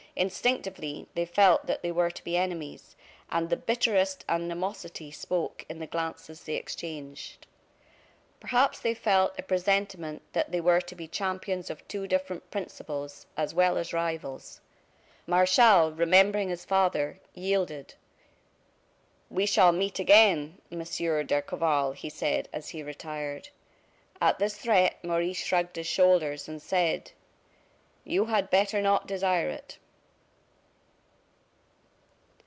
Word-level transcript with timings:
Instinctively, 0.13 1.07
they 1.15 1.23
felt 1.23 1.67
that 1.67 1.81
they 1.83 1.91
were 1.91 2.11
to 2.11 2.23
be 2.23 2.35
enemies; 2.35 2.97
and 3.31 3.49
the 3.49 3.55
bitterest 3.55 4.25
animosity 4.27 5.09
spoke 5.09 5.65
in 5.69 5.79
the 5.79 5.87
glances 5.87 6.43
they 6.43 6.55
exchanged. 6.57 7.47
Perhaps 8.41 8.81
they 8.81 8.93
felt 8.93 9.33
a 9.39 9.41
presentiment 9.41 10.21
that 10.33 10.51
they 10.51 10.59
were 10.59 10.81
to 10.81 10.95
be 10.95 11.07
champions 11.07 11.69
of 11.69 11.87
two 11.87 12.07
different 12.07 12.51
principles, 12.51 13.25
as 13.37 13.53
well 13.53 13.77
as 13.77 13.93
rivals. 13.93 14.59
Martial, 15.25 15.93
remembering 15.93 16.49
his 16.49 16.65
father, 16.65 17.17
yielded. 17.33 17.93
"We 19.29 19.45
shall 19.45 19.71
meet 19.71 19.97
again, 19.97 20.57
Monsieur 20.69 21.23
d'Escorval," 21.23 21.93
he 21.93 22.09
said, 22.09 22.49
as 22.51 22.69
he 22.69 22.83
retired. 22.83 23.47
At 24.19 24.39
this 24.39 24.57
threat, 24.57 25.01
Maurice 25.05 25.41
shrugged 25.43 25.77
his 25.77 25.87
shoulders, 25.87 26.49
and 26.49 26.61
said: 26.61 27.11
"You 28.03 28.25
had 28.25 28.49
better 28.49 28.81
not 28.81 29.07
desire 29.07 29.47
it." 29.47 29.77